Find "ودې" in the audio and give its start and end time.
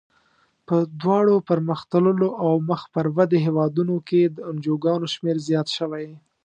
3.15-3.39